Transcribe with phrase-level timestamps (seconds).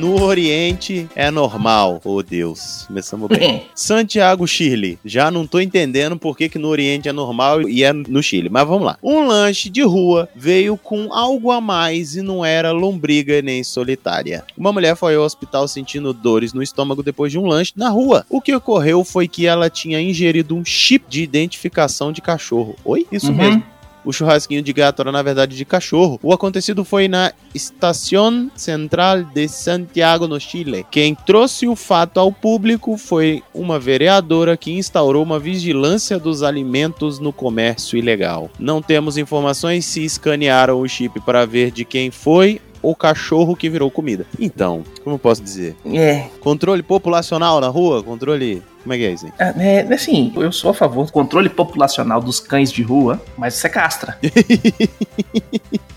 [0.00, 2.00] No Oriente é normal.
[2.04, 2.84] Oh, Deus.
[2.86, 3.64] Começamos bem.
[3.74, 4.98] Santiago, Chile.
[5.04, 8.48] Já não tô entendendo por que, que no Oriente é normal e é no Chile.
[8.48, 8.96] Mas vamos lá.
[9.02, 14.42] Um lanche de rua veio com algo a mais e não era lombriga nem solitária.
[14.56, 18.24] Uma mulher foi ao hospital sentindo dores no estômago depois de um lanche na rua.
[18.30, 22.74] O que ocorreu foi que ela tinha ingerido um chip de identificação de cachorro.
[22.84, 23.06] Oi?
[23.12, 23.36] Isso Uhum.
[23.36, 23.62] mesmo.
[24.04, 26.18] O churrasquinho de gato era, na verdade, de cachorro.
[26.22, 30.86] O acontecido foi na Estação Central de Santiago, no Chile.
[30.90, 37.18] Quem trouxe o fato ao público foi uma vereadora que instaurou uma vigilância dos alimentos
[37.18, 38.50] no comércio ilegal.
[38.58, 43.68] Não temos informações se escanearam o chip para ver de quem foi o cachorro que
[43.68, 44.26] virou comida.
[44.38, 45.76] Então, como eu posso dizer?
[45.86, 48.02] É, Controle populacional na rua?
[48.02, 48.62] Controle.
[48.82, 52.18] Como é que é isso é, é, assim, eu sou a favor do controle populacional
[52.18, 54.18] dos cães de rua, mas você castra.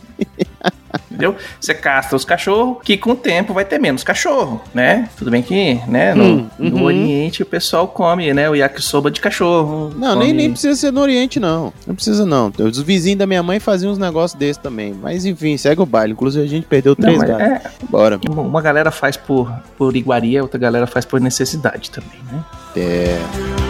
[1.09, 1.36] Entendeu?
[1.59, 5.09] Você castra os cachorros, que com o tempo vai ter menos cachorro, né?
[5.17, 6.83] Tudo bem que, né, no, Hum, no uhum.
[6.83, 9.91] Oriente o pessoal come, né, o yakisoba de cachorro.
[9.95, 11.73] Não, come- nem, nem precisa ser no Oriente, não.
[11.88, 12.52] Não precisa, não.
[12.59, 14.94] Os vizinhos da minha mãe faziam uns negócios desses também.
[14.94, 16.13] Mas enfim, segue o baile.
[16.13, 17.45] Inclusive, a gente perdeu Não, três mas gatos.
[17.47, 18.19] é, Bora.
[18.30, 22.44] uma- uma galera faz por, por iguaria, outra galera faz por necessidade também, né?
[22.75, 23.62] É.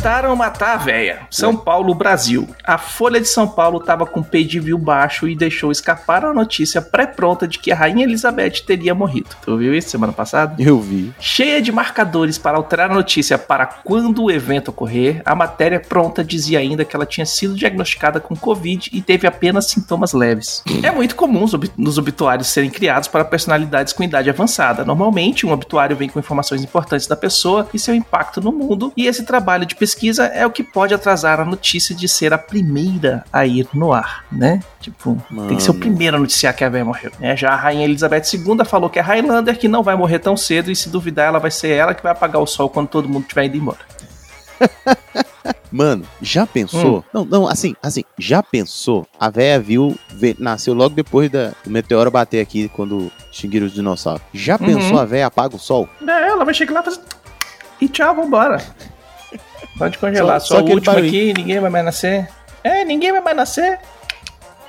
[0.00, 1.20] Tentaram matar a véia.
[1.30, 2.48] São Paulo, Brasil.
[2.64, 7.46] A Folha de São Paulo tava com pay-de-view baixo e deixou escapar a notícia pré-pronta
[7.46, 9.28] de que a Rainha Elizabeth teria morrido.
[9.44, 10.54] Tu viu isso semana passada?
[10.58, 11.12] Eu vi.
[11.20, 16.24] Cheia de marcadores para alterar a notícia para quando o evento ocorrer, a matéria pronta
[16.24, 20.64] dizia ainda que ela tinha sido diagnosticada com Covid e teve apenas sintomas leves.
[20.82, 21.44] É muito comum
[21.76, 24.82] nos obituários serem criados para personalidades com idade avançada.
[24.82, 29.06] Normalmente, um obituário vem com informações importantes da pessoa e seu impacto no mundo, e
[29.06, 29.89] esse trabalho de pesquisa
[30.32, 34.24] é o que pode atrasar a notícia de ser a primeira a ir no ar,
[34.30, 34.60] né?
[34.80, 35.16] Tipo,
[35.48, 35.80] tem que ser o Mano.
[35.86, 37.10] primeiro a noticiar que a véia morreu.
[37.18, 37.36] né?
[37.36, 40.70] Já a Rainha Elizabeth II falou que é Highlander, que não vai morrer tão cedo,
[40.70, 43.26] e se duvidar, ela vai ser ela que vai apagar o sol quando todo mundo
[43.26, 43.78] tiver indo embora.
[45.72, 46.98] Mano, já pensou?
[46.98, 47.02] Hum.
[47.14, 49.06] Não, não, assim, assim, já pensou?
[49.18, 53.72] A véia viu, vê- nasceu logo depois da, do meteoro bater aqui quando extinguiram os
[53.72, 54.22] dinossauros.
[54.34, 54.66] Já Uhum.
[54.66, 55.88] pensou a véia apaga o sol?
[56.06, 57.00] É, ela vai chegar lá e fazer...
[57.80, 58.60] E tchau, vambora.
[59.80, 62.28] Pode congelar, Só- só, só o último aqui, ninguém vai mais nascer.
[62.62, 63.78] É, ninguém vai mais nascer.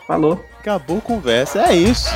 [0.07, 0.41] Falou.
[0.61, 2.09] Acabou a conversa, é isso.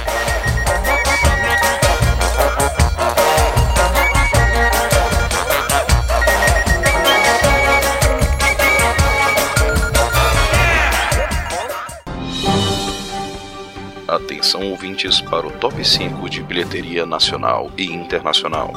[14.07, 18.71] Atenção ouvintes para o top 5 de bilheteria nacional e internacional.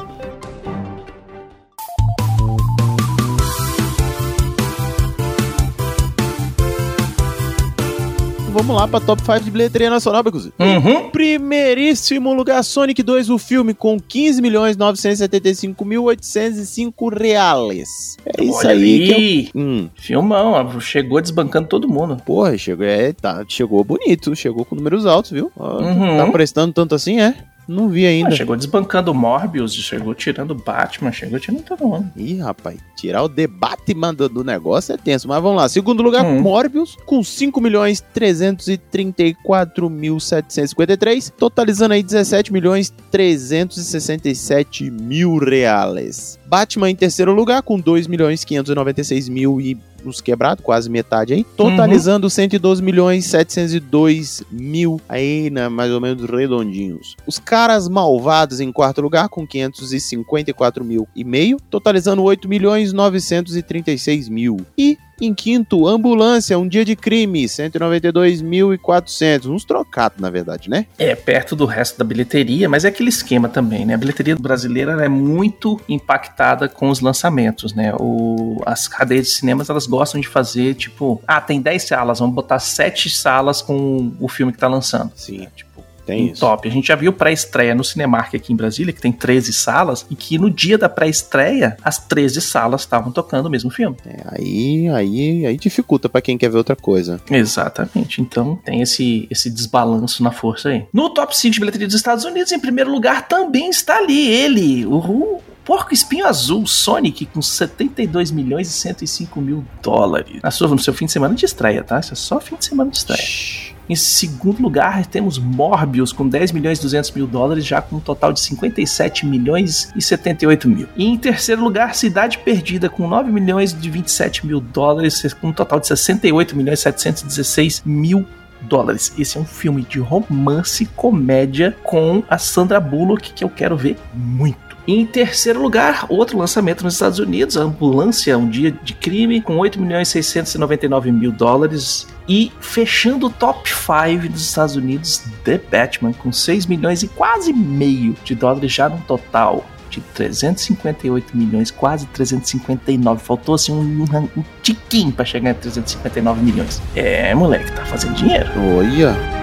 [8.59, 10.51] Vamos lá pra top 5 de bilheteria nacional, Becuzi.
[10.59, 11.09] Uhum.
[11.11, 18.17] Primeiríssimo lugar, Sonic 2, o filme, com 15 milhões 975 mil 805 reais.
[18.25, 19.15] É isso Olha aí eu...
[19.15, 19.49] aí.
[19.55, 22.17] Hum, Filmão, chegou desbancando todo mundo.
[22.25, 25.49] porra, chegou, é, tá, chegou bonito, chegou com números altos, viu?
[25.57, 26.17] Ó, Uhum.
[26.17, 27.33] Tá prestando tanto assim, é?
[27.69, 28.31] Não vi Ah, ainda.
[28.31, 32.09] chegou desbancando o Morbius, chegou tirando o Batman, chegou tirando todo mundo.
[32.17, 35.27] Ih, rapaz, tirar o debate manda do negócio é tenso.
[35.27, 35.69] Mas vamos lá.
[35.69, 36.41] Segundo lugar, Hum.
[36.41, 46.39] Morbius, com 5 milhões 334 mil 753, totalizando aí 17 milhões 367 mil reais.
[46.47, 51.43] Batman em terceiro lugar, com 2 milhões 596 mil e uns quebrados, quase metade aí,
[51.55, 57.15] totalizando 112 milhões 702 mil aí, né, mais ou menos redondinhos.
[57.25, 64.29] Os caras malvados em quarto lugar com 554 mil e meio, totalizando 8 milhões 936
[64.29, 64.57] mil.
[64.77, 70.85] E em quinto, ambulância, um dia de crime, 192.400, uns trocados na verdade, né?
[70.97, 73.93] É, perto do resto da bilheteria, mas é aquele esquema também, né?
[73.93, 77.93] A bilheteria brasileira é muito impactada com os lançamentos, né?
[77.99, 82.35] O, as cadeias de cinemas, elas gostam de fazer, tipo, ah, tem 10 salas, vamos
[82.35, 85.11] botar 7 salas com o filme que tá lançando.
[85.15, 85.47] Sim.
[85.55, 85.68] Tipo,
[86.09, 86.41] Tem em isso.
[86.41, 86.67] top.
[86.67, 90.15] A gente já viu pré-estreia no Cinemark aqui em Brasília, que tem 13 salas, e
[90.15, 93.95] que no dia da pré-estreia, as 13 salas estavam tocando o mesmo filme.
[94.05, 97.21] É, aí, aí, aí dificulta pra quem quer ver outra coisa.
[97.29, 98.21] Exatamente.
[98.21, 100.85] Então tem esse, esse desbalanço na força aí.
[100.91, 104.85] No top 5 de bilheteria dos Estados Unidos, em primeiro lugar, também está ali ele,
[104.85, 110.41] o, o Porco Espinho Azul, Sonic, com 72 milhões e 105 mil dólares.
[110.41, 111.99] Na sua, no seu fim de semana de estreia, tá?
[111.99, 113.21] Isso é só fim de semana de estreia.
[113.21, 113.78] Shhh.
[113.89, 117.99] Em segundo lugar, temos Morbius com 10 milhões e 200 mil dólares, já com um
[117.99, 120.87] total de 57 milhões e 78 mil.
[120.95, 125.53] E em terceiro lugar, Cidade Perdida com 9 milhões e 27 mil dólares, com um
[125.53, 128.25] total de 68 milhões e 716 mil
[128.61, 129.11] dólares.
[129.17, 133.97] Esse é um filme de romance comédia com a Sandra Bullock que eu quero ver
[134.13, 134.69] muito.
[134.87, 139.79] Em terceiro lugar, outro lançamento nos Estados Unidos, Ambulância, Um Dia de Crime, com 8
[139.79, 142.07] milhões e 699 mil dólares.
[142.29, 147.51] E fechando o top 5 dos Estados Unidos, The Batman, com 6 milhões e quase
[147.51, 153.23] meio de dólares, já num total de 358 milhões, quase 359.
[153.23, 154.03] Faltou assim um,
[154.37, 156.79] um tiquinho para chegar em 359 milhões.
[156.95, 158.47] É, moleque, tá fazendo dinheiro.
[158.77, 159.38] Olha.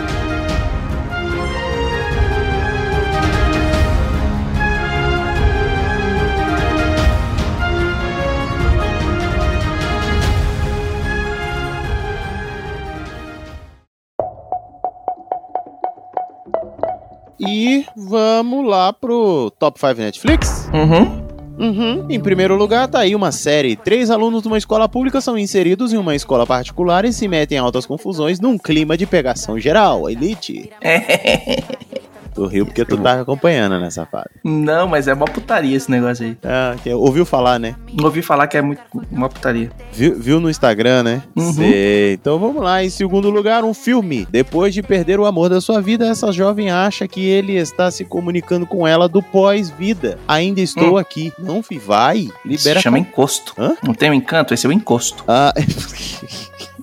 [17.58, 20.68] E vamos lá pro Top 5 Netflix.
[20.74, 21.24] Uhum.
[21.58, 22.06] Uhum.
[22.10, 23.76] Em primeiro lugar, tá aí uma série.
[23.76, 27.56] Três alunos de uma escola pública são inseridos em uma escola particular e se metem
[27.56, 30.10] em altas confusões num clima de pegação geral.
[30.10, 30.70] Elite.
[32.36, 34.28] Tu riu porque tu tá acompanhando nessa fase.
[34.44, 36.36] Não, mas é uma putaria esse negócio aí.
[36.44, 37.74] Ah, que- ouviu falar, né?
[38.02, 38.80] Ouvi falar que é muito
[39.10, 39.70] uma putaria.
[39.90, 41.22] Viu, viu no Instagram, né?
[41.34, 41.52] Uhum.
[41.54, 42.12] Sei.
[42.12, 42.84] Então vamos lá.
[42.84, 44.28] Em segundo lugar, um filme.
[44.30, 48.04] Depois de perder o amor da sua vida, essa jovem acha que ele está se
[48.04, 50.18] comunicando com ela do pós-vida.
[50.28, 50.98] Ainda estou Hum.
[50.98, 51.32] aqui.
[51.38, 52.28] Não, fi, vai.
[52.44, 53.54] Libera Se chama encosto.
[53.58, 53.74] Hã?
[53.82, 54.52] Não tem o encanto?
[54.52, 55.24] Esse é o encosto.
[55.26, 55.54] Ah.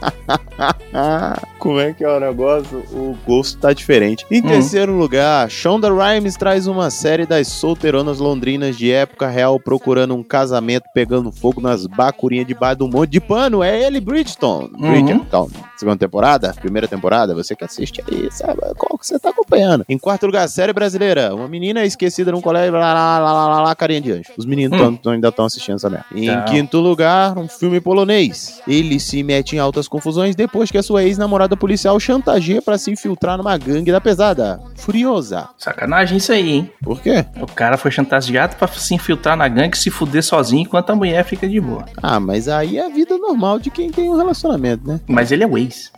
[1.58, 2.78] Como é que é o negócio?
[2.92, 4.24] O gosto tá diferente.
[4.30, 4.48] Em Hum.
[4.48, 10.22] terceiro lugar, Shonda Rhimes traz uma série das solteironas londrinas de época real procurando um
[10.22, 13.62] casamento pegando fogo nas bacurinhas debaixo de um monte de pano.
[13.62, 14.70] É ele, Bridgeton.
[14.74, 14.90] Uhum.
[14.90, 15.50] Bridgeton.
[15.76, 16.52] Segunda temporada?
[16.60, 17.34] Primeira temporada?
[17.34, 19.84] Você que assiste aí, sabe qual que você tá acompanhando.
[19.88, 21.34] Em quarto lugar, série brasileira.
[21.34, 24.30] Uma menina esquecida num colégio, lá, lá, lá, lá, lá, lá carinha de anjo.
[24.36, 24.96] Os meninos Hum.
[24.96, 26.06] tão- ainda estão assistindo essa merda.
[26.14, 28.60] Em quinto lugar, um filme polonês.
[28.66, 32.90] Ele se mete em altas confusões depois que a sua ex-namorada policial chantageia pra se
[32.90, 34.60] infiltrar numa gangue da pesada.
[34.76, 35.48] Furiosa.
[35.58, 36.72] Sacanagem isso aí, hein?
[36.82, 37.26] Por quê?
[37.40, 40.96] O cara foi chantageado pra se infiltrar na gangue e se fuder sozinho enquanto a
[40.96, 41.84] mulher fica de boa.
[42.00, 45.00] Ah, mas aí é a vida normal de quem tem um relacionamento, né?
[45.06, 45.92] Mas ele é o ex.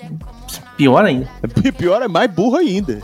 [0.77, 1.29] Pior ainda.
[1.77, 3.01] Pior é mais burro ainda.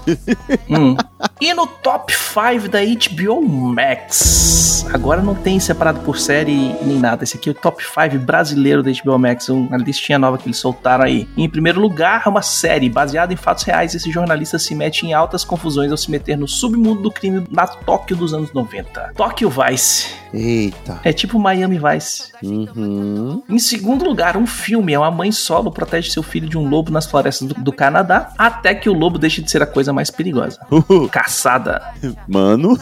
[0.69, 0.96] Hum.
[1.41, 4.85] E no top 5 da HBO Max.
[4.93, 7.23] Agora não tem separado por série nem nada.
[7.23, 9.49] Esse aqui é o top 5 brasileiro da HBO Max.
[9.49, 11.29] Uma listinha nova que eles soltaram aí.
[11.37, 13.94] Em primeiro lugar, uma série baseada em fatos reais.
[13.94, 17.69] Esse jornalista se mete em altas confusões ao se meter no submundo do crime na
[17.69, 19.12] Tóquio dos anos 90.
[19.14, 20.12] Tóquio Vice.
[20.32, 21.00] Eita.
[21.05, 22.32] É tipo Miami Vice.
[22.43, 23.43] Uhum.
[23.49, 24.93] Em segundo lugar, um filme.
[24.93, 28.32] É uma mãe solo protege seu filho de um lobo nas florestas do, do Canadá,
[28.37, 30.59] até que o lobo deixe de ser a coisa mais perigosa.
[30.71, 31.08] Uhul.
[31.09, 31.83] Caçada.
[32.27, 32.79] Mano.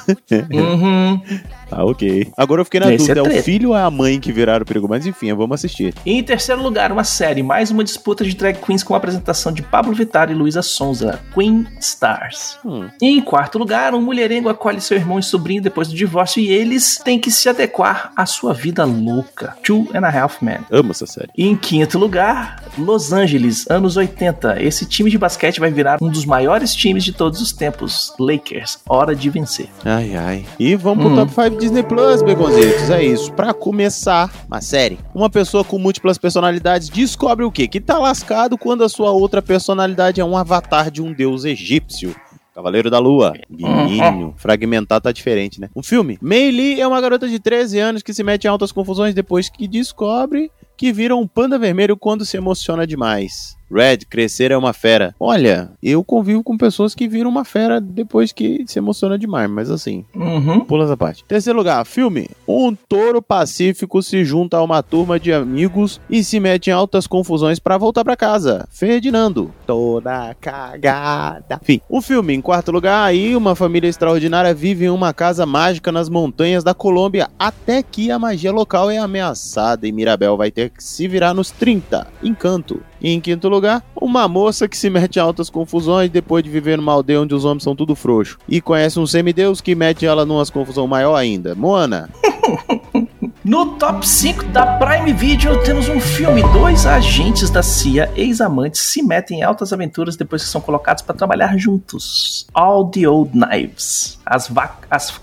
[0.53, 1.21] Uhum.
[1.69, 2.29] Tá ok.
[2.37, 4.33] Agora eu fiquei na Esse dúvida, é é, o filho ou é a mãe que
[4.33, 4.89] viraram o perigo?
[4.89, 5.95] Mas enfim, vamos assistir.
[6.05, 7.43] E em terceiro lugar, uma série.
[7.43, 11.21] Mais uma disputa de drag queens com a apresentação de Pablo Vittar e Luísa Sonza.
[11.35, 12.59] Queen Stars.
[12.65, 12.89] Hum.
[13.01, 16.49] E em quarto lugar, um mulherengo acolhe seu irmão e sobrinho depois do divórcio e
[16.51, 19.57] eles têm que se adequar à sua vida louca.
[19.63, 20.59] Two and a Half Men.
[20.71, 21.31] Amo essa série.
[21.37, 24.63] E em quinto lugar, Los Angeles, anos 80.
[24.63, 28.13] Esse time de basquete vai virar um dos maiores times de todos os tempos.
[28.19, 29.69] Lakers, hora de vencer.
[29.85, 30.47] Ai, ai.
[30.59, 31.17] E vamos pro Hum.
[31.17, 32.91] Top 5 Disney Plus, Begonzitos.
[32.91, 33.33] É isso.
[33.33, 34.99] Pra começar, uma série.
[35.15, 37.67] Uma pessoa com múltiplas personalidades descobre o quê?
[37.67, 42.15] Que tá lascado quando a sua outra personalidade é um avatar de um deus egípcio.
[42.55, 43.35] Cavaleiro da Lua.
[43.51, 44.35] Guininho.
[44.37, 45.69] Fragmentar tá diferente, né?
[45.75, 46.19] Um filme.
[46.23, 49.49] Mei Lee é uma garota de 13 anos que se mete em altas confusões depois
[49.49, 53.57] que descobre que vira um panda vermelho quando se emociona demais.
[53.73, 55.15] Red, crescer é uma fera.
[55.19, 59.71] Olha, eu convivo com pessoas que viram uma fera depois que se emociona demais, mas
[59.71, 60.61] assim, Uhum.
[60.61, 61.25] pula essa parte.
[61.25, 62.29] Terceiro lugar, filme.
[62.47, 67.07] Um touro pacífico se junta a uma turma de amigos e se mete em altas
[67.07, 68.67] confusões pra voltar pra casa.
[68.71, 69.53] Ferdinando.
[69.67, 71.59] Toda cagada.
[71.63, 72.35] Enfim, um filme.
[72.35, 76.75] Em quarto lugar, aí uma família extraordinária vive em uma casa mágica nas montanhas da
[76.75, 81.35] Colômbia até que a magia local é ameaçada e Mirabel vai ter que se virar
[81.35, 82.07] nos 30.
[82.23, 82.81] Encanto.
[83.01, 86.77] E em quinto lugar, uma moça que se mete em altas confusões depois de viver
[86.77, 88.39] numa aldeia onde os homens são tudo frouxo.
[88.49, 91.55] E conhece um semideus que mete ela numa confusão maior ainda.
[91.55, 92.09] Moana.
[93.47, 96.43] No top 5 da Prime Video temos um filme.
[96.53, 101.15] Dois agentes da CIA, ex-amantes, se metem em altas aventuras depois que são colocados para
[101.15, 102.49] trabalhar juntos.
[102.53, 104.19] All the Old Knives.
[104.27, 104.89] As vacas.
[104.91, 105.21] As.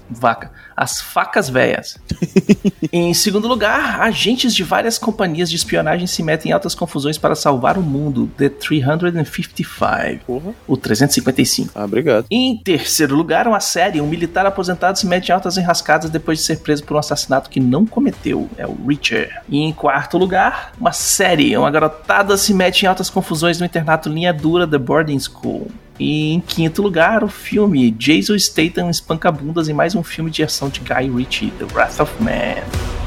[0.75, 1.97] As facas velhas.
[2.91, 7.35] em segundo lugar, agentes de várias companhias de espionagem se metem em altas confusões para
[7.35, 8.29] salvar o mundo.
[8.37, 10.25] The 355.
[10.25, 10.53] Porra.
[10.67, 11.71] O 355.
[11.75, 12.25] Ah, obrigado.
[12.29, 14.01] Em terceiro lugar, uma série.
[14.01, 17.49] Um militar aposentado se mete em altas enrascadas depois de ser preso por um assassinato
[17.49, 18.49] que não cometeu.
[18.57, 19.31] É o Richard.
[19.49, 21.55] E em quarto lugar, uma série.
[21.57, 25.67] Uma garotada se mete em altas confusões no internato linha dura The Boarding School.
[25.99, 30.43] E em quinto lugar, o filme Jason Statham espanca bundas em mais um filme de
[30.43, 33.02] ação de Guy Ritchie, The Wrath of Man.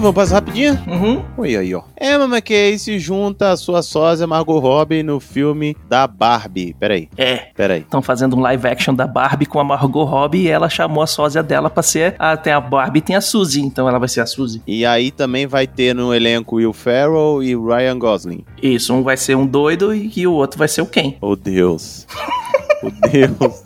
[0.00, 0.78] Vamos passar rapidinho?
[0.86, 1.22] Uhum.
[1.36, 1.82] Oi, aí, ó.
[2.00, 6.74] Emma McKay se junta à sua sósia Margot Robbie no filme da Barbie.
[6.78, 7.36] Peraí, É.
[7.54, 7.80] peraí.
[7.80, 11.06] Estão fazendo um live action da Barbie com a Margot Robbie e ela chamou a
[11.06, 12.14] sósia dela pra ser.
[12.18, 14.62] A, tem a Barbie e tem a Suzy, então ela vai ser a Suzy.
[14.66, 18.44] E aí também vai ter no elenco Will Ferrell e Ryan Gosling.
[18.62, 21.14] Isso, um vai ser um doido e, e o outro vai ser o Ken.
[21.20, 22.06] Oh, Deus.
[22.82, 23.62] Oh, Deus.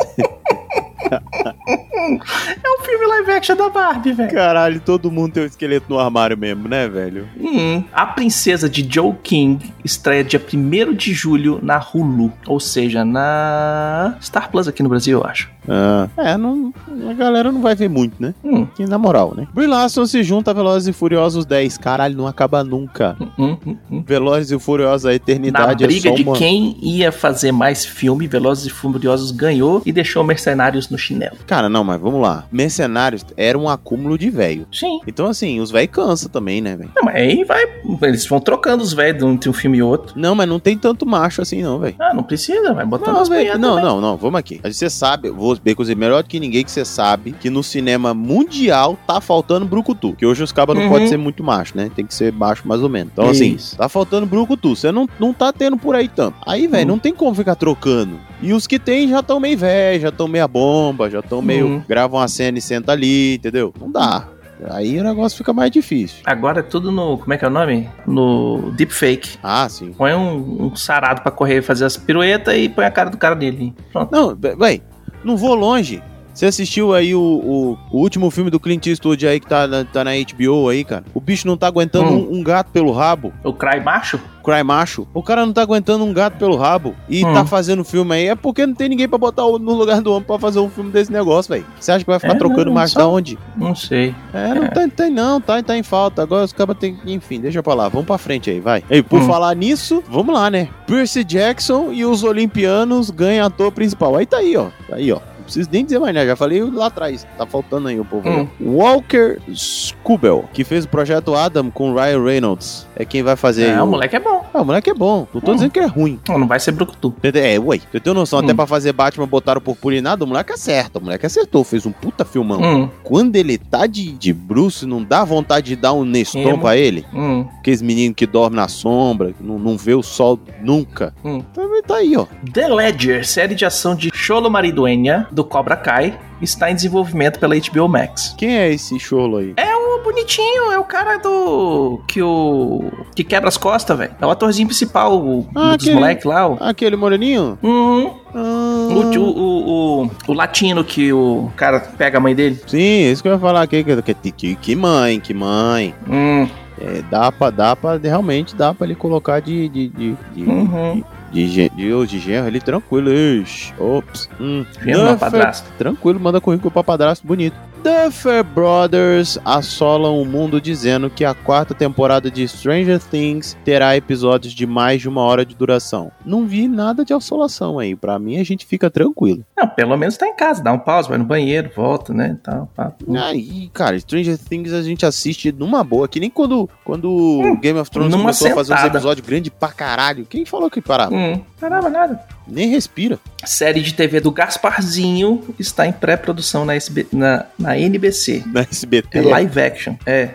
[2.05, 4.31] É um filme live action da Barbie, velho.
[4.31, 7.29] Caralho, todo mundo tem um esqueleto no armário mesmo, né, velho?
[7.39, 7.85] Hum.
[7.93, 14.17] A Princesa de Joe King estreia dia 1 de julho na Hulu, ou seja, na
[14.21, 15.54] Star Plus aqui no Brasil, eu acho.
[15.69, 16.73] Ah, é, não,
[17.09, 18.35] a galera não vai ver muito, né?
[18.45, 18.67] Hum.
[18.67, 19.47] Que na moral, né?
[19.55, 21.79] Brie Larson se junta a Velozes e Furiosos 10.
[21.79, 23.17] Caralho, não acaba nunca.
[23.39, 24.03] Hum, hum, hum.
[24.07, 26.37] Velozes e Furiosos, a Na eternidade briga é de uma...
[26.37, 31.37] quem ia fazer mais filme, Velozes e Furiosos ganhou e deixou Mercenários no chinelo.
[31.47, 32.45] Cara, não, mas vamos lá.
[32.53, 34.67] Mercenários era um acúmulo de velho.
[34.73, 35.01] Sim.
[35.07, 36.91] Então, assim, os velhos cansa também, né, velho?
[36.95, 37.65] Não, mas aí vai.
[38.03, 40.19] Eles vão trocando os velhos entre um filme e outro.
[40.19, 41.95] Não, mas não tem tanto macho assim, não, velho.
[41.99, 43.59] Ah, não precisa, vai botando Não, as Não, também.
[43.59, 44.61] não, não, vamos aqui.
[44.65, 47.63] Você sabe, eu vou bem coisa melhor do que ninguém que você sabe que no
[47.63, 50.13] cinema mundial tá faltando brucutu.
[50.15, 50.91] Que hoje os cabas não Uhum.
[50.91, 51.91] podem ser muito macho, né?
[51.95, 53.13] Tem que ser baixo mais ou menos.
[53.13, 53.77] Então, assim, Isso.
[53.77, 54.75] tá faltando brucutu.
[54.77, 56.37] Você não, não tá tendo por aí tanto.
[56.47, 56.89] Aí, velho, Uhum.
[56.95, 58.19] não tem como ficar trocando.
[58.43, 61.67] E os que tem já estão meio velho, já estão meia bomba, já estão meio.
[61.67, 61.83] Uhum.
[61.89, 63.73] gravam a cena e senta ali, entendeu?
[63.81, 64.29] Não dá.
[64.71, 66.19] Aí o negócio fica mais difícil.
[66.25, 67.19] Agora é tudo no.
[67.19, 67.89] Como é que é o nome?
[68.07, 69.37] No Deepfake.
[69.43, 69.93] Ah, sim.
[69.93, 73.35] Põe um, um sarado pra correr fazer as piruetas e põe a cara do cara
[73.35, 73.75] nele.
[73.93, 74.11] Pronto.
[74.13, 74.81] Não, véi,
[75.25, 76.03] não vou longe.
[76.35, 79.85] Você assistiu aí o, o, o último filme do Clint Eastwood aí que tá na,
[79.85, 81.05] tá na HBO aí, cara?
[81.15, 82.29] O bicho não tá aguentando Hum.
[82.33, 84.21] um, um gato pelo rabo, O Cry Macho?
[84.45, 85.09] cry macho.
[85.15, 87.33] O cara não tá aguentando um gato pelo rabo e Hum.
[87.33, 88.27] tá fazendo filme aí.
[88.29, 90.69] É porque não tem ninguém pra botar o- no lugar do homem pra fazer um
[90.69, 91.65] filme desse negócio, velho.
[91.81, 93.39] Você acha que vai ficar É, trocando não, macho só- da onde?
[93.57, 94.15] Não sei.
[94.35, 96.21] É, não Tem, tem não, tá, tá em falta.
[96.21, 96.99] Agora os cabas tem.
[97.07, 97.89] Enfim, deixa pra lá.
[97.89, 98.85] Vamos pra frente aí, vai.
[98.91, 99.27] E por Hum.
[99.27, 100.69] falar nisso, vamos lá, né?
[100.87, 104.15] Percy Jackson e os Olimpianos ganham ator principal.
[104.15, 104.67] Aí tá aí, ó.
[104.91, 105.21] Tá aí, ó.
[105.45, 107.27] Não preciso nem dizer mais nada, já falei lá atrás.
[107.37, 108.27] Tá faltando aí o povo.
[108.29, 108.49] Hum.
[108.61, 112.87] Walker Scubel, que fez o projeto Adam com Ryan Reynolds.
[112.97, 113.65] É quem vai fazer.
[113.67, 114.45] É, aí o moleque é bom.
[114.55, 115.27] Ah, o moleque é bom.
[115.35, 115.55] Não tô Hum.
[115.55, 116.19] dizendo que é ruim.
[116.29, 117.15] Não, não vai ser Brucutu.
[117.23, 118.57] É, ué, você tem noção, até Hum.
[118.57, 122.25] pra fazer Batman botaram purpura nada, o moleque acerta, o moleque acertou, fez um puta
[122.25, 122.61] filmão.
[122.63, 126.59] Hum, Quando ele tá de, de Bruce, não dá vontade de dar um Neston Emo.
[126.59, 127.05] pra ele?
[127.13, 131.15] hum, Aqueles meninos que dormem na sombra, que não, não vê o sol nunca.
[131.25, 131.43] hum.
[131.53, 132.27] Também tá aí, ó.
[132.53, 137.55] The Ledger, série de ação de Cholo Mariduenha, do Cobra Kai, está em desenvolvimento pela
[137.57, 138.35] HBO Max.
[138.39, 139.53] Quem é esse cholo aí?
[139.57, 142.01] É o bonitinho, é o cara do.
[142.07, 142.91] que o.
[143.15, 144.13] que quebra as costas, velho.
[144.21, 146.47] É o atorzinho principal o, Ah, dos aquele- moleques lá.
[146.49, 147.59] O, Aquele moreninho?
[147.63, 148.13] Uhum.
[148.35, 152.61] Ah, O, o, o, o, latino que o cara pega a mãe dele.
[152.67, 153.83] Sim, isso que eu ia falar aqui.
[153.85, 155.95] Que, que, que, que mãe, que mãe.
[156.09, 156.49] Hum,
[156.81, 160.95] É, dá pra, dá pra, realmente dá pra ele colocar de, de, de, de, uhum.
[160.97, 163.13] de, gen- de, de genro ali tranquilo.
[163.13, 164.29] Ixi, ops.
[164.41, 164.65] Hum.
[164.85, 165.69] Duffer- padrasto.
[165.79, 167.57] Tranquilo, manda currículo pra padrasto bonito.
[167.85, 174.55] Duffer Brothers assolam o mundo dizendo que a quarta temporada de Stranger Things terá episódios
[174.55, 176.11] de mais de uma hora de duração.
[176.25, 177.95] Não vi nada de assolação aí.
[177.95, 179.45] Pra mim, a gente fica tranquilo.
[179.55, 182.39] Não, pelo menos tá em casa, dá um pause, vai no banheiro, volta, né?
[182.75, 182.91] Pá.
[183.23, 186.09] Aí, cara, Stranger Things a gente assiste numa boa.
[186.09, 188.97] Que nem quando, quando o Game of Thrones Hum, começou a fazer uns sentada.
[188.99, 190.25] episódios grandes pra caralho.
[190.25, 191.15] Quem falou que parava?
[191.15, 191.24] Hum.
[191.25, 192.21] Hum, caramba, nada.
[192.47, 193.19] Nem respira.
[193.45, 198.43] Série de TV do Gasparzinho está em pré-produção na, SB na, na NBC.
[198.47, 199.19] Na SBT.
[199.19, 199.97] É live action.
[200.07, 200.31] É.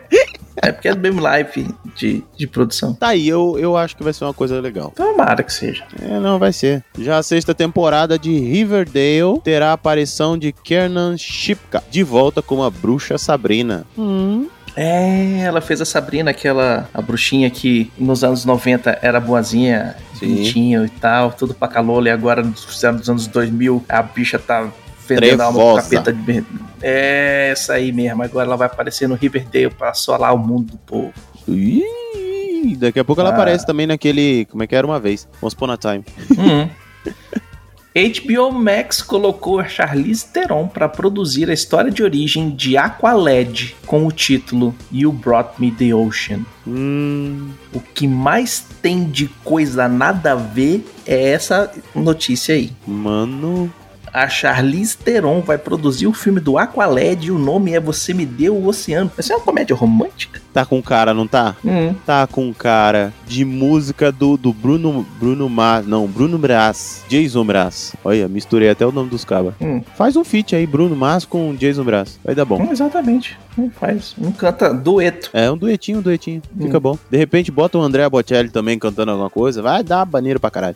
[0.61, 2.93] É porque é do mesmo live de, de produção.
[2.93, 4.91] Tá aí, eu, eu acho que vai ser uma coisa legal.
[4.95, 5.85] Tomara que seja.
[6.01, 6.83] É, não, vai ser.
[6.97, 12.63] Já a sexta temporada de Riverdale terá a aparição de Kernan Shipka, de volta como
[12.63, 13.85] a bruxa Sabrina.
[13.97, 14.47] Hum.
[14.75, 20.83] É, ela fez a Sabrina, aquela a bruxinha que nos anos 90 era boazinha, Sim.
[20.85, 24.69] e tal, tudo pra calor, e agora nos nos anos 2000 a bicha tá
[25.07, 25.89] vendendo a alma pro Trevosa.
[25.97, 26.45] capeta de
[26.81, 30.77] É, essa aí mesmo, agora ela vai aparecer no Riverdale pra assolar o mundo do
[30.77, 31.13] povo.
[31.47, 33.33] Ih, daqui a pouco ela Ah.
[33.33, 34.45] aparece também naquele.
[34.45, 35.27] Como é que era uma vez?
[35.41, 36.03] Once Upon a Time.
[36.37, 36.69] Uhum.
[37.95, 44.05] HBO Max colocou a Charlize Theron para produzir a história de origem de Aqualad com
[44.05, 46.45] o título You Brought Me the Ocean.
[46.67, 47.49] Hum.
[47.73, 52.71] O que mais tem de coisa nada a ver é essa notícia aí.
[52.85, 53.73] Mano.
[54.13, 58.25] A Charlize Theron vai produzir o filme do Aqualad e o nome é Você Me
[58.25, 59.11] Deu o Oceano.
[59.15, 60.41] Vai ser uma comédia romântica?
[60.53, 61.55] Tá com cara, não tá?
[61.63, 61.93] Hum.
[62.05, 65.05] Tá com cara de música do, do Bruno.
[65.19, 65.85] Bruno Mars.
[65.85, 67.03] Não, Bruno Brás.
[67.07, 67.95] Jason Brás.
[68.03, 69.53] Olha, misturei até o nome dos cabas.
[69.61, 69.81] Hum.
[69.95, 72.19] Faz um feat aí, Bruno Mars com Jason Brás.
[72.23, 72.61] Vai dar bom.
[72.61, 73.37] Hum, exatamente.
[73.57, 74.15] Hum, faz.
[74.17, 75.29] Um canta dueto.
[75.33, 76.41] É um duetinho, um duetinho.
[76.57, 76.97] Fica bom.
[77.09, 79.61] De repente bota o André Bocelli também cantando alguma coisa.
[79.61, 80.75] Vai dar baneiro pra caralho.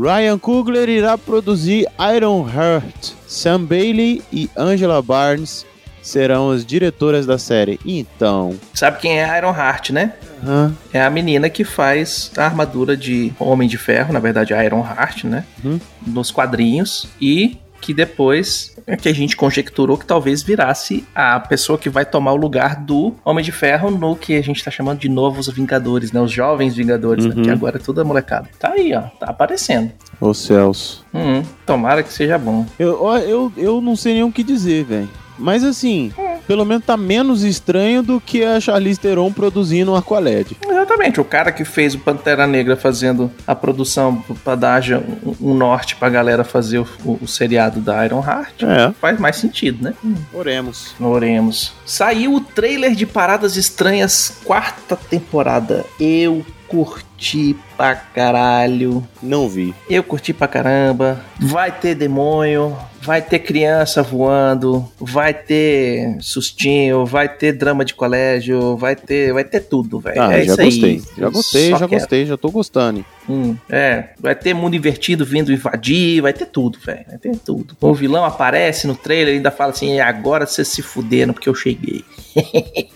[0.00, 1.84] Ryan Coogler irá produzir
[2.16, 3.14] Iron Heart.
[3.26, 5.66] Sam Bailey e Angela Barnes
[6.00, 7.80] serão as diretoras da série.
[7.84, 8.54] Então.
[8.72, 10.12] Sabe quem é Iron Heart, né?
[10.46, 10.72] hã?
[10.92, 15.24] É a menina que faz a armadura de Homem de Ferro, na verdade Iron Heart,
[15.24, 15.44] né?
[15.64, 15.80] Uhum.
[16.06, 17.08] Nos quadrinhos.
[17.20, 22.04] E que depois é que a gente conjecturou que talvez virasse a pessoa que vai
[22.04, 25.48] tomar o lugar do Homem de Ferro no que a gente tá chamando de novos
[25.48, 26.20] Vingadores, né?
[26.20, 27.34] Os jovens Vingadores, né?
[27.36, 27.42] Uhum.
[27.42, 28.48] Que agora é tudo molecada.
[28.58, 29.02] Tá aí, ó.
[29.02, 29.92] Tá aparecendo.
[30.20, 31.04] Ô céus.
[31.14, 32.66] Hum, tomara que seja bom.
[32.78, 35.08] Eu, eu, eu não sei nem o que dizer, velho.
[35.38, 36.12] Mas assim,
[36.48, 40.56] pelo menos tá menos estranho do que a Charlize Theron produzindo um Aqualed.
[40.68, 44.82] Exatamente, o cara que fez o Pantera Negra fazendo a produção pra dar
[45.22, 49.20] um, um norte pra galera fazer o, o- o seriado da Iron Heart, É, faz
[49.20, 49.94] mais sentido, né?
[50.32, 50.94] oremos.
[50.98, 51.72] Oremos.
[51.84, 55.84] Saiu o trailer de Paradas Estranhas, quarta temporada.
[56.00, 59.06] Eu curti pra caralho.
[59.22, 59.74] Não vi.
[59.88, 61.20] Eu curti pra caramba.
[61.40, 68.76] Vai ter demônio, vai ter criança voando, vai ter sustinho, vai ter drama de colégio,
[68.76, 70.20] vai ter, vai ter tudo, velho.
[70.20, 70.66] Ah, é já isso aí.
[70.70, 71.02] gostei.
[71.16, 72.00] Já gostei, Só já quero.
[72.00, 73.04] gostei, já tô gostando.
[73.28, 77.04] Hum, é, vai ter mundo invertido vindo invadir, vai ter tudo, velho.
[77.08, 77.76] Vai ter tudo.
[77.80, 81.48] O vilão aparece no trailer e ainda fala assim: "E agora você se fuderam porque
[81.48, 82.04] eu cheguei.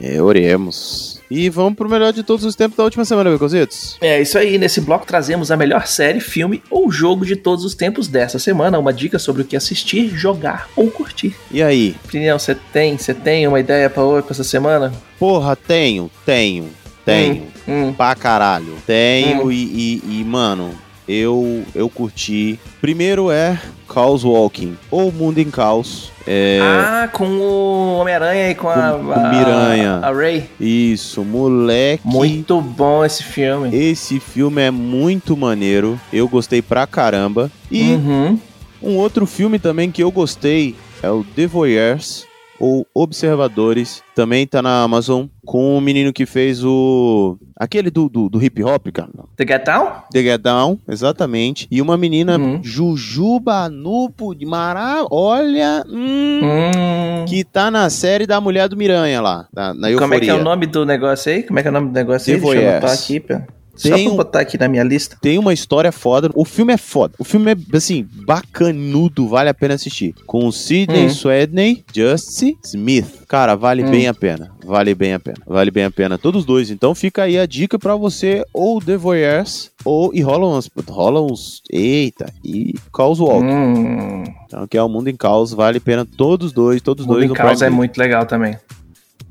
[0.00, 1.17] É, oremos.
[1.30, 3.96] E vamos pro melhor de todos os tempos da última semana, Becositos.
[4.00, 7.74] É isso aí, nesse bloco trazemos a melhor série, filme ou jogo de todos os
[7.74, 8.78] tempos dessa semana.
[8.78, 11.34] Uma dica sobre o que assistir, jogar ou curtir.
[11.50, 11.94] E aí?
[12.06, 14.92] Prinel, você tem, você tem uma ideia pra hoje, pra essa semana?
[15.18, 16.70] Porra, tenho, tenho,
[17.04, 17.46] tenho.
[17.66, 18.76] Hum, Pra caralho.
[18.86, 19.52] Tenho Hum.
[19.52, 20.70] e, e- e, mano,
[21.08, 22.58] eu, eu curti.
[22.80, 23.58] Primeiro é
[23.92, 26.12] Chaos Walking, ou Mundo em Caos.
[26.26, 26.58] É.
[26.62, 30.00] Ah, com o Homem-Aranha e com, a, Com- com a- Miranha.
[30.02, 30.44] A Ray.
[30.60, 32.06] Isso, moleque.
[32.06, 33.74] Muito bom esse filme.
[33.74, 35.98] Esse filme é muito maneiro.
[36.12, 37.50] Eu gostei pra caramba.
[37.70, 38.38] E Uhum.
[38.82, 42.26] um outro filme também que eu gostei é o The Voyeurs,
[42.60, 44.02] ou Observadores.
[44.14, 45.26] Também tá na Amazon.
[45.44, 47.38] Com o menino que fez o.
[47.56, 49.08] Aquele do, do, do hip hop, cara.
[49.36, 49.90] The Get Down?
[50.12, 51.66] The Get Down, exatamente.
[51.70, 52.60] E uma menina, Uhum.
[52.62, 57.24] Jujuba Nupo de Mará, olha, hum, Hum.
[57.26, 59.98] que tá na série da Mulher do Miranha lá, na, na Euforia.
[60.00, 61.42] Como é que é o nome do negócio aí?
[61.42, 62.40] Como é que é o nome do negócio aí?
[62.40, 63.57] Deixa eu aqui, pera.
[63.78, 65.16] Só Tem pra um- botar aqui na minha lista.
[65.20, 66.30] Tem uma história foda.
[66.34, 67.14] O filme é foda.
[67.18, 69.28] O filme é, assim, bacanudo.
[69.28, 70.14] Vale a pena assistir.
[70.26, 71.10] Com o Sidney Hum.
[71.10, 73.24] Swedney, Justice Smith.
[73.28, 73.90] Cara, vale Hum.
[73.90, 74.50] bem a pena.
[74.64, 75.36] Vale bem a pena.
[75.46, 76.18] Vale bem a pena.
[76.18, 76.70] Todos dois.
[76.70, 80.12] Então fica aí a dica pra você ou The Voyeurs ou...
[80.12, 80.68] E rola uns...
[80.88, 81.62] Rola uns...
[81.70, 82.32] Eita.
[82.44, 83.44] E Chaos Walk.
[83.46, 84.24] Hum.
[84.46, 85.52] Então, que é o Mundo em Caos.
[85.52, 86.82] Vale a pena todos dois.
[86.82, 88.56] Todos Mundo dois em no Causa é muito legal também.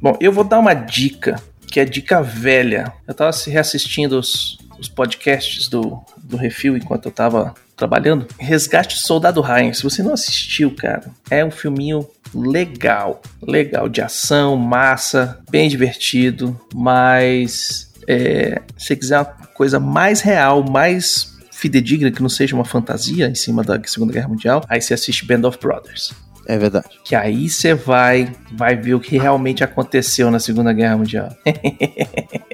[0.01, 2.91] Bom, eu vou dar uma dica, que é dica velha.
[3.07, 8.27] Eu tava se reassistindo os, os podcasts do, do Refil enquanto eu tava trabalhando.
[8.39, 9.73] Resgate do Soldado Ryan.
[9.73, 13.21] Se você não assistiu, cara, é um filminho legal.
[13.41, 21.37] Legal, de ação, massa, bem divertido, mas é, se quiser uma coisa mais real, mais
[21.51, 25.25] fidedigna, que não seja uma fantasia em cima da Segunda Guerra Mundial, aí você assiste
[25.25, 26.13] Band of Brothers
[26.47, 26.87] É verdade.
[27.03, 31.29] que aí você vai vai ver o que realmente aconteceu na Segunda Guerra Mundial.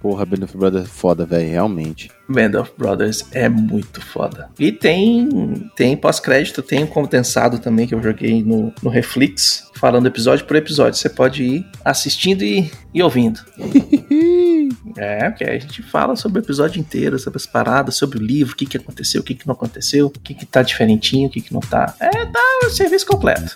[0.00, 2.10] Porra, Band of Brothers é foda, velho, realmente.
[2.26, 4.48] Band of Brothers é muito foda.
[4.58, 5.28] E tem
[5.76, 10.56] tem pós-crédito, tem um condensado também que eu joguei no, no Reflex, falando episódio por
[10.56, 10.98] episódio.
[10.98, 13.40] Você pode ir assistindo e, e ouvindo.
[14.96, 18.54] é, porque a gente fala sobre o episódio inteiro, sobre as paradas, sobre o livro,
[18.54, 21.30] o que, que aconteceu, o que, que não aconteceu, o que, que tá diferentinho, o
[21.30, 21.94] que, que não tá.
[22.00, 23.54] É, tá o serviço completo.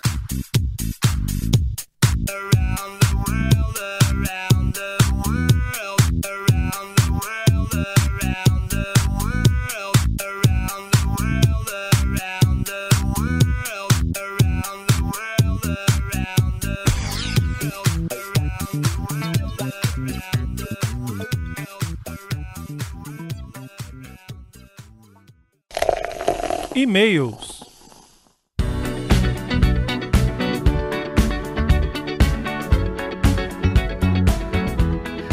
[26.84, 27.64] E-mails.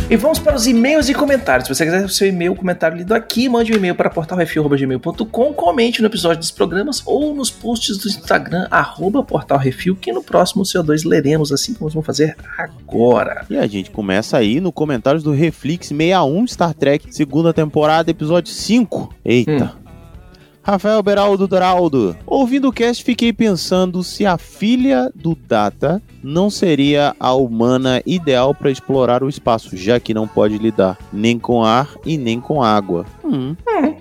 [0.10, 1.68] E vamos para os e-mails e comentários.
[1.68, 6.02] Se você quiser o seu e-mail, comentário lido aqui, mande um e-mail para portalrefil.gmail.com, comente
[6.02, 11.06] no episódio dos programas ou nos posts do Instagram, arroba portalrefil, que no próximo CO2
[11.06, 13.46] leremos, assim como vamos fazer agora.
[13.50, 18.54] E a gente começa aí no comentários do Reflex 61 Star Trek, segunda temporada, episódio
[18.54, 19.14] 5.
[19.26, 19.76] Eita.
[19.78, 19.91] Hum.
[20.64, 22.16] Rafael Beraldo Doraldo.
[22.26, 28.54] Ouvindo o cast, fiquei pensando se a filha do Data não seria a humana ideal
[28.54, 32.62] para explorar o espaço, já que não pode lidar nem com ar e nem com
[32.62, 33.06] água.
[33.24, 33.56] Hum,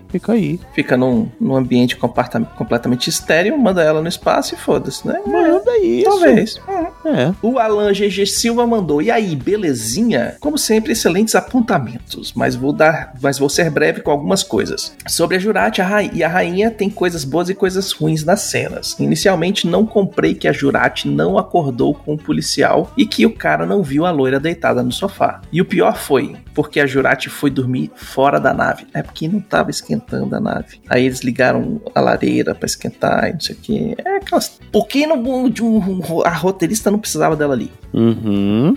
[0.09, 0.61] fica aí.
[0.75, 5.21] Fica num, num ambiente completamente estéreo, manda ela no espaço e foda-se, né?
[5.27, 6.11] Manda isso.
[6.11, 6.61] Talvez.
[7.07, 7.33] É.
[7.41, 9.01] O Alan GG Silva mandou.
[9.01, 10.37] E aí, belezinha?
[10.41, 14.95] Como sempre, excelentes apontamentos, mas vou dar, mas vou ser breve com algumas coisas.
[15.07, 18.97] Sobre a Jurati a e a rainha tem coisas boas e coisas ruins nas cenas.
[18.99, 23.65] Inicialmente não comprei que a Jurati não acordou com o policial e que o cara
[23.67, 25.41] não viu a loira deitada no sofá.
[25.53, 28.87] E o pior foi porque a Jurati foi dormir fora da nave.
[28.93, 30.81] É porque não tava esquentando a nave.
[30.89, 33.95] Aí eles ligaram a lareira pra esquentar e não sei o que.
[34.05, 34.59] É aquelas.
[34.73, 37.71] Porque não, de um- a roteirista não precisava dela ali.
[37.95, 38.77] Uhum.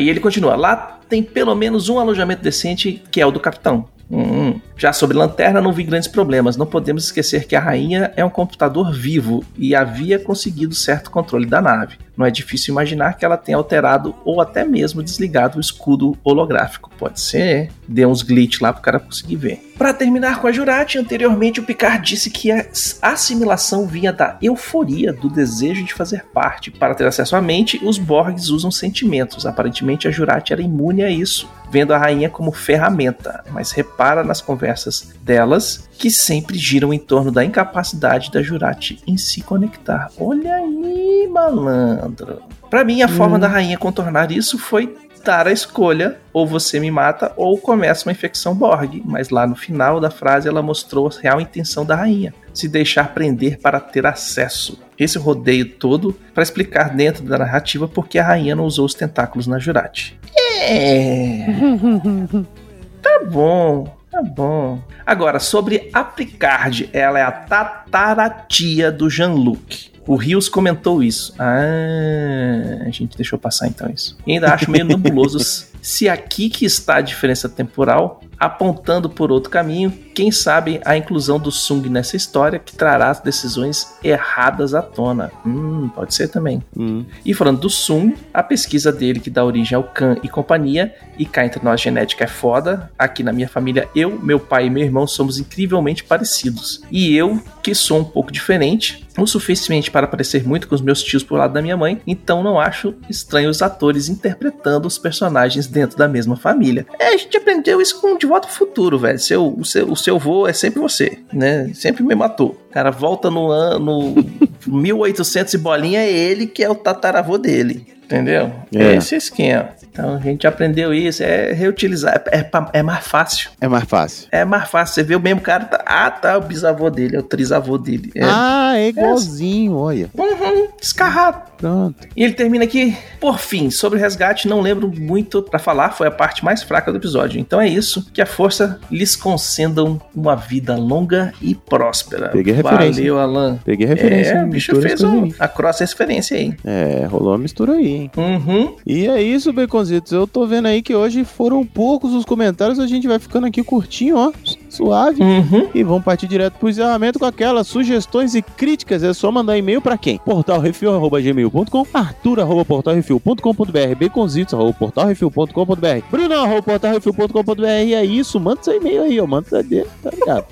[0.00, 3.86] E ele continua: lá tem pelo menos um alojamento decente, que é o do capitão.
[4.12, 6.56] Hum, Já sobre Lanterna não vi grandes problemas.
[6.56, 11.46] Não podemos esquecer que a rainha é um computador vivo e havia conseguido certo controle
[11.46, 11.96] da nave.
[12.14, 16.90] Não é difícil imaginar que ela tenha alterado ou até mesmo desligado o escudo holográfico.
[16.98, 17.70] Pode ser.
[17.88, 19.71] Deu uns glitch lá pro cara conseguir ver.
[19.76, 22.66] Para terminar com a Jurati, anteriormente o Picard disse que a
[23.00, 26.70] assimilação vinha da euforia, do desejo de fazer parte.
[26.70, 29.46] Para ter acesso à mente, os Borgs usam sentimentos.
[29.46, 33.42] Aparentemente a Jurati era imune a isso, vendo a rainha como ferramenta.
[33.50, 39.16] Mas repara nas conversas delas que sempre giram em torno da incapacidade da Jurati em
[39.16, 40.10] se conectar.
[40.18, 42.40] Olha aí, malandro.
[42.68, 44.86] Para mim, a forma da rainha contornar isso foi
[45.22, 49.02] dar a escolha: ou você me mata, ou começa uma infecção Borg.
[49.04, 53.12] Mas lá no final da frase ela mostrou a real intenção da rainha: se deixar
[53.14, 54.78] prender para ter acesso.
[54.98, 59.46] Esse rodeio todo para explicar dentro da narrativa porque a rainha não usou os tentáculos
[59.46, 60.18] na Jurati.
[60.60, 61.46] É.
[63.02, 63.96] Tá bom.
[64.12, 64.80] Tá bom.
[65.04, 69.90] Agora, sobre a Picard, ela é a tataratia do Jean-Luc.
[70.06, 71.34] O Rios comentou isso.
[71.38, 74.16] Ah, a gente deixou passar então isso.
[74.26, 75.38] E ainda acho meio nebuloso
[75.82, 81.38] se aqui que está a diferença temporal, apontando por outro caminho, quem sabe a inclusão
[81.38, 85.30] do Sung nessa história que trará as decisões erradas à tona.
[85.46, 86.60] Hum, pode ser também.
[86.76, 87.04] Hum.
[87.24, 91.24] E falando do Sung, a pesquisa dele que dá origem ao Khan e companhia, e
[91.24, 94.82] cá entre nós genética é foda, aqui na minha família eu, meu pai e meu
[94.82, 96.82] irmão somos incrivelmente parecidos.
[96.90, 101.02] E eu, que sou um pouco diferente, o suficiente para parecer muito com os meus
[101.02, 105.66] tios por lado da minha mãe, então não acho estranho os atores interpretando os personagens
[105.66, 106.86] dentro da mesma família.
[106.98, 109.18] É, a gente aprendeu isso com De Volta ao Futuro, velho.
[109.18, 111.70] Seu, o, seu, o seu vô é sempre você, né?
[111.74, 112.56] Sempre me matou.
[112.72, 114.14] Cara volta no ano
[114.66, 117.86] 1800 e bolinha, é ele que é o tataravô dele.
[118.04, 118.52] Entendeu?
[118.74, 118.94] É.
[118.96, 119.70] Esse esquema.
[119.90, 123.50] Então a gente aprendeu isso, é reutilizar, é, pa- é mais fácil.
[123.60, 124.28] É mais fácil.
[124.32, 124.94] É mais fácil.
[124.94, 128.10] Você vê o mesmo cara, tá, ah, tá, o bisavô dele, é o trisavô dele.
[128.14, 130.10] É Ah, é igualzinho, olha.
[130.14, 131.51] uhum, descarrado.
[131.62, 132.08] Pronto.
[132.16, 136.08] E ele termina aqui, por fim, sobre o resgate, não lembro muito pra falar, foi
[136.08, 137.38] a parte mais fraca do episódio.
[137.38, 142.30] Então é isso, que a força lhes concedam uma vida longa e próspera.
[142.30, 143.00] Peguei referência.
[143.00, 143.60] Valeu, Alan.
[143.64, 144.32] Peguei referência.
[144.32, 146.52] É, o bicho fez um, a cross referência aí.
[146.64, 148.10] É, rolou uma mistura aí, hein?
[148.16, 148.74] Uhum.
[148.84, 150.10] E é isso, Baconzitos.
[150.10, 152.80] Eu tô vendo aí que hoje foram poucos os comentários.
[152.80, 154.32] A gente vai ficando aqui curtinho, ó.
[154.72, 155.22] Suave.
[155.22, 155.68] Uhum.
[155.74, 159.02] E vamos partir direto pro encerramento com aquelas sugestões e críticas.
[159.02, 160.18] É só mandar e-mail pra quem?
[160.18, 169.26] portalrefil.gmail.com arthur.portalrefil.com.br baconzitos.portalrefil.com.br bruno.portalrefil.com.br E é isso, manda seu e-mail aí, ó.
[169.26, 170.46] Manda tá ligado?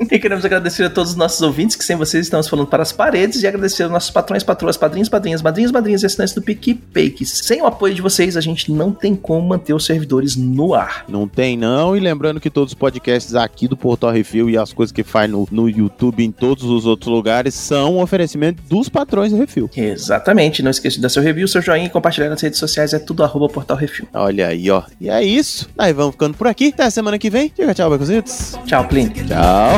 [0.00, 2.92] E queremos agradecer a todos os nossos ouvintes, que sem vocês estamos falando para as
[2.92, 7.10] paredes, e agradecer aos nossos patrões, patroas, padrinhos, padrinhas, madrinhos, madrinhas e assinantes do PicPay,
[7.10, 10.74] que sem o apoio de vocês a gente não tem como manter os servidores no
[10.74, 11.04] ar.
[11.08, 14.72] Não tem não, e lembrando que todos os podcasts aqui do Portal Refil e as
[14.72, 18.62] coisas que faz no, no YouTube e em todos os outros lugares são um oferecimento
[18.68, 19.70] dos patrões do Refil.
[19.76, 22.98] Exatamente, não esqueça de dar seu review, seu joinha e compartilhar nas redes sociais, é
[22.98, 24.06] tudo arroba Portal Refil.
[24.12, 24.82] Olha aí, ó.
[25.00, 25.68] E é isso.
[25.76, 26.68] Nós vamos ficando por aqui.
[26.68, 27.52] Até semana que vem.
[27.56, 28.58] Diga tchau, Baconzitos.
[28.66, 29.12] Tchau, Plínio.
[29.26, 29.77] Tchau.